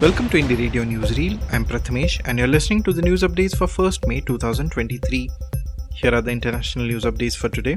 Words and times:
Welcome 0.00 0.30
to 0.30 0.38
Indie 0.38 0.58
Radio 0.58 0.82
Newsreel. 0.82 1.38
I'm 1.52 1.62
Prathmesh 1.62 2.22
and 2.24 2.38
you're 2.38 2.48
listening 2.48 2.82
to 2.84 2.92
the 2.94 3.02
news 3.02 3.22
updates 3.22 3.54
for 3.54 3.66
1st 3.66 4.08
May 4.08 4.22
2023. 4.22 5.28
Here 5.92 6.14
are 6.14 6.22
the 6.22 6.30
international 6.30 6.86
news 6.86 7.04
updates 7.04 7.36
for 7.36 7.50
today. 7.50 7.76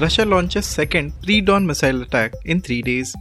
Russia 0.00 0.24
launches 0.24 0.66
second 0.66 1.12
pre-dawn 1.22 1.64
missile 1.64 2.02
attack 2.02 2.34
in 2.46 2.60
3 2.60 2.82
days. 2.82 3.14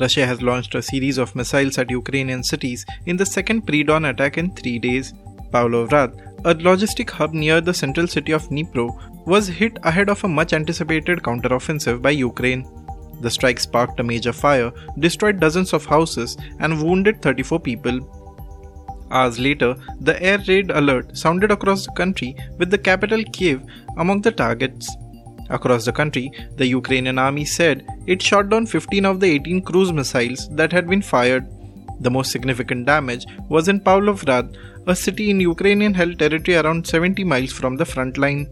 Russia 0.00 0.26
has 0.26 0.42
launched 0.42 0.74
a 0.74 0.82
series 0.82 1.16
of 1.16 1.36
missiles 1.36 1.78
at 1.78 1.90
Ukrainian 1.90 2.42
cities 2.42 2.84
in 3.06 3.16
the 3.16 3.24
second 3.24 3.62
pre-dawn 3.68 4.06
attack 4.06 4.36
in 4.36 4.52
3 4.56 4.80
days. 4.80 5.14
Pavlohrad, 5.52 6.12
a 6.44 6.56
logistic 6.56 7.08
hub 7.08 7.34
near 7.34 7.60
the 7.60 7.72
central 7.72 8.08
city 8.08 8.32
of 8.32 8.48
Dnipro, 8.48 8.88
was 9.28 9.46
hit 9.46 9.78
ahead 9.84 10.08
of 10.08 10.24
a 10.24 10.28
much 10.40 10.52
anticipated 10.52 11.20
counteroffensive 11.20 12.02
by 12.02 12.10
Ukraine. 12.10 12.66
The 13.20 13.30
strike 13.30 13.60
sparked 13.60 14.00
a 14.00 14.02
major 14.02 14.32
fire, 14.32 14.72
destroyed 14.98 15.40
dozens 15.40 15.72
of 15.72 15.86
houses, 15.86 16.36
and 16.60 16.82
wounded 16.82 17.22
34 17.22 17.60
people. 17.60 18.00
Hours 19.10 19.38
later, 19.38 19.76
the 20.00 20.20
air 20.22 20.38
raid 20.48 20.70
alert 20.70 21.16
sounded 21.16 21.50
across 21.50 21.86
the 21.86 21.92
country 21.92 22.36
with 22.58 22.70
the 22.70 22.78
capital 22.78 23.22
Kiev 23.32 23.62
among 23.96 24.22
the 24.22 24.32
targets. 24.32 24.90
Across 25.50 25.84
the 25.84 25.92
country, 25.92 26.32
the 26.56 26.66
Ukrainian 26.66 27.18
army 27.18 27.44
said 27.44 27.86
it 28.06 28.22
shot 28.22 28.48
down 28.48 28.66
15 28.66 29.04
of 29.04 29.20
the 29.20 29.30
18 29.30 29.62
cruise 29.62 29.92
missiles 29.92 30.48
that 30.56 30.72
had 30.72 30.88
been 30.88 31.02
fired. 31.02 31.46
The 32.00 32.10
most 32.10 32.32
significant 32.32 32.86
damage 32.86 33.26
was 33.48 33.68
in 33.68 33.80
Pavlohrad, 33.80 34.56
a 34.86 34.96
city 34.96 35.30
in 35.30 35.40
Ukrainian 35.40 35.94
held 35.94 36.18
territory 36.18 36.56
around 36.56 36.86
70 36.86 37.24
miles 37.24 37.52
from 37.52 37.76
the 37.76 37.84
front 37.84 38.18
line. 38.18 38.48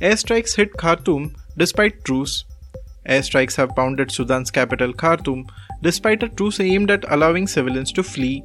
Airstrikes 0.00 0.56
hit 0.56 0.72
Khartoum 0.76 1.34
despite 1.56 2.04
truce. 2.04 2.44
Airstrikes 3.08 3.56
have 3.56 3.74
pounded 3.74 4.10
Sudan's 4.10 4.50
capital 4.50 4.92
Khartoum 4.92 5.46
despite 5.82 6.22
a 6.22 6.28
truce 6.28 6.60
aimed 6.60 6.90
at 6.90 7.10
allowing 7.10 7.46
civilians 7.46 7.92
to 7.92 8.02
flee. 8.02 8.42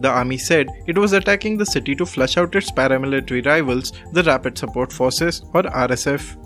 The 0.00 0.08
army 0.08 0.38
said 0.38 0.68
it 0.86 0.96
was 0.96 1.12
attacking 1.12 1.56
the 1.56 1.66
city 1.66 1.96
to 1.96 2.06
flush 2.06 2.36
out 2.36 2.54
its 2.54 2.70
paramilitary 2.70 3.44
rivals, 3.44 3.92
the 4.12 4.22
Rapid 4.22 4.56
Support 4.56 4.92
Forces 4.92 5.42
or 5.52 5.64
RSF. 5.64 6.36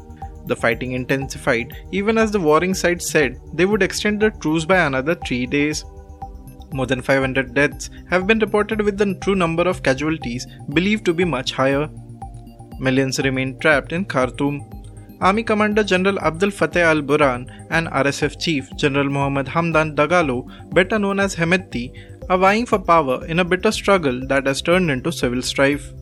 The 0.47 0.56
fighting 0.56 0.92
intensified 0.92 1.77
even 1.92 2.19
as 2.19 2.31
the 2.33 2.41
warring 2.41 2.75
sides 2.75 3.09
said 3.09 3.39
they 3.53 3.66
would 3.66 3.83
extend 3.83 4.20
the 4.20 4.31
truce 4.31 4.64
by 4.64 4.87
another 4.87 5.14
three 5.14 5.47
days. 5.47 5.84
More 6.72 6.87
than 6.87 7.03
500 7.03 7.53
deaths 7.53 7.91
have 8.09 8.27
been 8.27 8.39
reported 8.39 8.81
with 8.81 8.97
the 8.97 9.14
true 9.16 9.34
number 9.34 9.69
of 9.69 9.83
casualties 9.83 10.47
believed 10.72 11.05
to 11.05 11.12
be 11.12 11.25
much 11.25 11.53
higher. 11.53 11.91
Millions 12.81 13.19
remain 13.19 13.59
trapped 13.59 13.92
in 13.92 14.06
Khartoum. 14.06 14.81
Army 15.23 15.45
Commander 15.45 15.84
General 15.84 16.19
Abdel 16.19 16.51
Fattah 16.51 16.87
al 16.92 17.01
Burhan 17.01 17.42
and 17.70 17.87
RSF 17.87 18.41
Chief 18.41 18.69
General 18.77 19.09
Mohammad 19.09 19.47
Hamdan 19.47 19.95
Dagalo, 19.95 20.39
better 20.75 20.98
known 20.98 21.20
as 21.20 21.37
Hemedti, 21.37 21.92
are 22.28 22.39
vying 22.39 22.67
for 22.67 22.81
power 22.81 23.25
in 23.27 23.39
a 23.39 23.45
bitter 23.45 23.70
struggle 23.70 24.27
that 24.27 24.48
has 24.48 24.61
turned 24.61 24.91
into 24.91 25.12
civil 25.12 25.41
strife. 25.41 25.93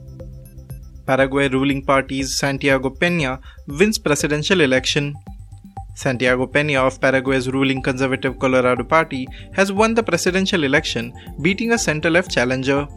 Paraguay 1.04 1.48
ruling 1.48 1.84
party's 1.84 2.38
Santiago 2.38 2.88
Peña 2.88 3.38
wins 3.66 3.98
presidential 3.98 4.62
election. 4.62 5.14
Santiago 5.94 6.46
Peña 6.46 6.86
of 6.86 6.98
Paraguay's 6.98 7.50
ruling 7.50 7.82
conservative 7.82 8.38
Colorado 8.38 8.84
Party 8.84 9.28
has 9.52 9.70
won 9.70 9.92
the 9.92 10.02
presidential 10.02 10.64
election, 10.64 11.12
beating 11.42 11.72
a 11.72 11.78
center 11.78 12.08
left 12.08 12.30
challenger. 12.30 12.88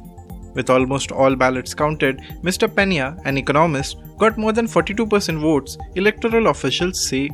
With 0.54 0.70
almost 0.70 1.12
all 1.12 1.36
ballots 1.36 1.74
counted, 1.74 2.20
Mr. 2.44 2.68
Peña, 2.68 3.20
an 3.26 3.38
economist, 3.38 3.98
got 4.18 4.38
more 4.38 4.54
than 4.54 4.68
42% 4.68 5.40
votes, 5.40 5.78
electoral 5.96 6.48
officials 6.48 7.08
say. 7.08 7.30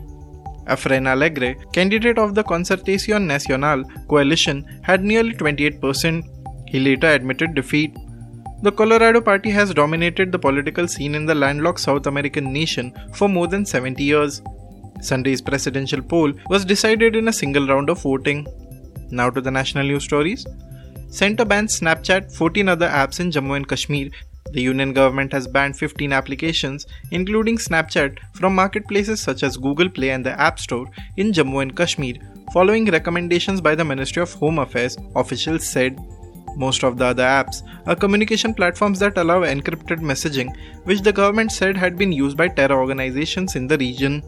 Efrain 0.67 1.07
Alegre, 1.07 1.55
candidate 1.73 2.19
of 2.19 2.35
the 2.35 2.43
Concertación 2.43 3.25
Nacional 3.25 3.83
coalition, 4.07 4.65
had 4.83 5.03
nearly 5.03 5.33
28%. 5.33 6.23
He 6.67 6.79
later 6.79 7.07
admitted 7.07 7.55
defeat. 7.55 7.95
The 8.61 8.71
Colorado 8.71 9.21
Party 9.21 9.49
has 9.51 9.73
dominated 9.73 10.31
the 10.31 10.39
political 10.39 10.87
scene 10.87 11.15
in 11.15 11.25
the 11.25 11.33
landlocked 11.33 11.79
South 11.79 12.07
American 12.07 12.53
nation 12.53 12.93
for 13.13 13.27
more 13.27 13.47
than 13.47 13.65
70 13.65 14.03
years. 14.03 14.41
Sunday's 15.01 15.41
presidential 15.41 16.01
poll 16.01 16.33
was 16.49 16.65
decided 16.65 17.15
in 17.15 17.29
a 17.29 17.33
single 17.33 17.65
round 17.65 17.89
of 17.89 18.01
voting. 18.01 18.45
Now 19.11 19.29
to 19.29 19.41
the 19.41 19.49
national 19.49 19.87
news 19.87 20.03
stories. 20.03 20.45
Centre 21.11 21.43
bans 21.43 21.79
Snapchat, 21.79 22.31
14 22.35 22.69
other 22.69 22.87
apps 22.87 23.19
in 23.19 23.31
Jammu 23.31 23.55
and 23.55 23.67
Kashmir. 23.67 24.11
The 24.51 24.61
union 24.61 24.93
government 24.93 25.33
has 25.33 25.47
banned 25.47 25.75
15 25.75 26.13
applications, 26.13 26.85
including 27.09 27.57
Snapchat, 27.57 28.19
from 28.33 28.53
marketplaces 28.53 29.19
such 29.19 29.41
as 29.41 29.57
Google 29.57 29.89
Play 29.89 30.11
and 30.11 30.23
the 30.23 30.39
App 30.39 30.59
Store 30.59 30.85
in 31.17 31.31
Jammu 31.31 31.63
and 31.63 31.75
Kashmir, 31.75 32.15
following 32.53 32.85
recommendations 32.85 33.59
by 33.59 33.73
the 33.73 33.83
Ministry 33.83 34.21
of 34.21 34.33
Home 34.33 34.59
Affairs, 34.59 34.97
officials 35.15 35.67
said. 35.67 35.99
Most 36.55 36.83
of 36.83 36.97
the 36.97 37.05
other 37.05 37.23
apps 37.23 37.63
are 37.87 37.95
communication 37.95 38.53
platforms 38.53 38.99
that 38.99 39.17
allow 39.17 39.41
encrypted 39.41 39.99
messaging, 39.99 40.55
which 40.83 41.01
the 41.01 41.13
government 41.13 41.51
said 41.51 41.75
had 41.75 41.97
been 41.97 42.11
used 42.11 42.37
by 42.37 42.49
terror 42.49 42.79
organizations 42.79 43.55
in 43.55 43.67
the 43.67 43.77
region. 43.77 44.21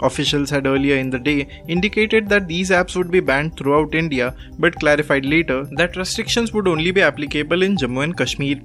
Officials 0.00 0.50
had 0.50 0.66
earlier 0.66 0.96
in 0.96 1.10
the 1.10 1.18
day 1.18 1.48
indicated 1.66 2.28
that 2.28 2.46
these 2.46 2.70
apps 2.70 2.94
would 2.94 3.10
be 3.10 3.20
banned 3.20 3.56
throughout 3.56 3.94
India, 3.94 4.34
but 4.58 4.78
clarified 4.78 5.24
later 5.24 5.64
that 5.72 5.96
restrictions 5.96 6.52
would 6.52 6.68
only 6.68 6.92
be 6.92 7.02
applicable 7.02 7.62
in 7.62 7.76
Jammu 7.76 8.04
and 8.04 8.16
Kashmir. 8.16 8.60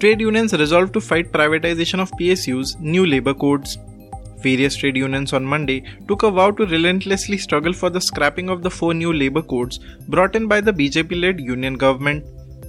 Trade 0.00 0.20
unions 0.20 0.52
resolved 0.52 0.92
to 0.94 1.00
fight 1.00 1.32
privatization 1.32 2.00
of 2.00 2.10
PSU's 2.12 2.76
new 2.80 3.06
labor 3.06 3.32
codes. 3.32 3.78
Various 4.42 4.76
trade 4.76 4.96
unions 4.96 5.32
on 5.32 5.44
Monday 5.44 5.84
took 6.08 6.24
a 6.24 6.30
vow 6.30 6.50
to 6.50 6.66
relentlessly 6.66 7.38
struggle 7.38 7.72
for 7.72 7.88
the 7.88 8.00
scrapping 8.00 8.50
of 8.50 8.62
the 8.62 8.70
four 8.70 8.92
new 8.92 9.12
labor 9.12 9.40
codes 9.40 9.78
brought 10.08 10.34
in 10.36 10.48
by 10.48 10.60
the 10.60 10.72
BJP 10.72 11.20
led 11.20 11.40
union 11.40 11.74
government. 11.74 12.24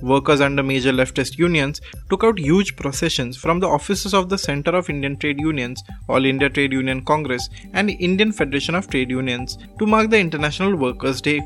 Workers 0.06 0.40
under 0.40 0.62
major 0.62 0.92
leftist 0.94 1.40
unions 1.40 1.82
took 2.12 2.24
out 2.24 2.38
huge 2.38 2.76
processions 2.76 3.38
from 3.38 3.60
the 3.60 3.68
offices 3.68 4.14
of 4.14 4.30
the 4.30 4.38
Center 4.38 4.76
of 4.76 4.88
Indian 4.88 5.18
Trade 5.18 5.40
Unions, 5.40 5.82
All 6.08 6.26
India 6.26 6.48
Trade 6.48 6.74
Union 6.74 7.04
Congress, 7.04 7.50
and 7.74 7.90
Indian 7.90 8.32
Federation 8.32 8.76
of 8.76 8.88
Trade 8.88 9.10
Unions 9.10 9.58
to 9.80 9.88
mark 9.88 10.12
the 10.12 10.20
International 10.20 10.76
Workers' 10.76 11.22
Day. 11.22 11.42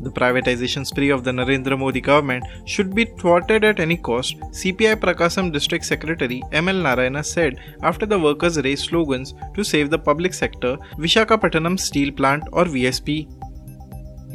The 0.00 0.10
privatization 0.10 0.86
spree 0.86 1.10
of 1.10 1.22
the 1.22 1.32
Narendra 1.32 1.78
Modi 1.78 2.00
government 2.00 2.44
should 2.64 2.94
be 2.94 3.04
thwarted 3.04 3.62
at 3.62 3.78
any 3.78 3.98
cost, 3.98 4.38
CPI 4.60 4.96
Prakasam 5.00 5.52
District 5.52 5.84
Secretary 5.84 6.40
ML 6.52 6.80
Narayana 6.82 7.22
said 7.22 7.60
after 7.82 8.06
the 8.06 8.18
workers 8.18 8.58
raised 8.62 8.86
slogans 8.86 9.34
to 9.54 9.62
save 9.62 9.90
the 9.90 9.98
public 9.98 10.32
sector, 10.32 10.78
Visakhapatnam 10.96 11.78
Steel 11.78 12.12
Plant 12.12 12.44
or 12.52 12.64
VSP. 12.64 13.28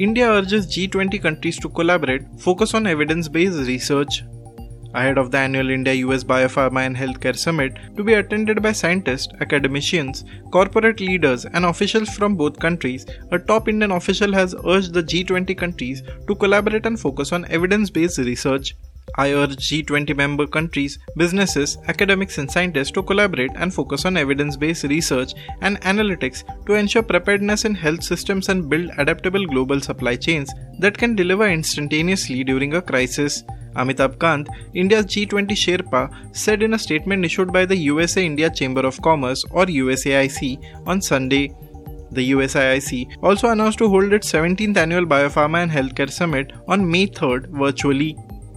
India 0.00 0.28
urges 0.28 0.66
G20 0.66 1.22
countries 1.22 1.56
to 1.60 1.68
collaborate, 1.68 2.22
focus 2.36 2.74
on 2.74 2.84
evidence 2.84 3.28
based 3.28 3.58
research. 3.68 4.24
Ahead 4.92 5.18
of 5.18 5.30
the 5.30 5.38
annual 5.38 5.70
India 5.70 5.94
US 6.06 6.24
Biopharma 6.24 6.84
and 6.84 6.96
Healthcare 6.96 7.36
Summit 7.36 7.78
to 7.96 8.02
be 8.02 8.14
attended 8.14 8.60
by 8.60 8.72
scientists, 8.72 9.32
academicians, 9.40 10.24
corporate 10.50 10.98
leaders, 10.98 11.44
and 11.44 11.64
officials 11.64 12.08
from 12.08 12.34
both 12.34 12.58
countries, 12.58 13.06
a 13.30 13.38
top 13.38 13.68
Indian 13.68 13.92
official 13.92 14.32
has 14.32 14.56
urged 14.66 14.94
the 14.94 15.02
G20 15.02 15.56
countries 15.56 16.02
to 16.26 16.34
collaborate 16.34 16.86
and 16.86 16.98
focus 16.98 17.30
on 17.30 17.44
evidence 17.44 17.88
based 17.88 18.18
research. 18.18 18.74
I 19.16 19.32
urge 19.32 19.56
G20 19.56 20.16
member 20.16 20.46
countries, 20.46 20.98
businesses, 21.16 21.78
academics, 21.88 22.38
and 22.38 22.50
scientists 22.50 22.90
to 22.92 23.02
collaborate 23.02 23.52
and 23.54 23.72
focus 23.72 24.04
on 24.04 24.16
evidence 24.16 24.56
based 24.56 24.84
research 24.84 25.34
and 25.60 25.80
analytics 25.82 26.42
to 26.66 26.74
ensure 26.74 27.02
preparedness 27.02 27.64
in 27.64 27.74
health 27.74 28.02
systems 28.02 28.48
and 28.48 28.68
build 28.68 28.90
adaptable 28.98 29.46
global 29.46 29.80
supply 29.80 30.16
chains 30.16 30.52
that 30.78 30.98
can 30.98 31.14
deliver 31.14 31.48
instantaneously 31.48 32.42
during 32.44 32.74
a 32.74 32.82
crisis. 32.82 33.44
Amitabh 33.76 34.20
Kant, 34.20 34.48
India's 34.74 35.06
G20 35.06 35.50
Sherpa, 35.50 36.36
said 36.36 36.62
in 36.62 36.74
a 36.74 36.78
statement 36.78 37.24
issued 37.24 37.52
by 37.52 37.64
the 37.66 37.76
USA 37.76 38.24
India 38.24 38.48
Chamber 38.48 38.86
of 38.86 39.00
Commerce 39.02 39.44
or 39.50 39.66
USAIC 39.66 40.86
on 40.86 41.00
Sunday. 41.00 41.52
The 42.12 42.30
USAIC 42.30 43.16
also 43.24 43.48
announced 43.48 43.78
to 43.78 43.88
hold 43.88 44.12
its 44.12 44.30
17th 44.32 44.76
annual 44.76 45.04
Biopharma 45.04 45.64
and 45.64 45.72
Healthcare 45.72 46.10
Summit 46.10 46.52
on 46.68 46.88
May 46.88 47.08
3rd 47.08 47.48
virtually. 47.48 48.16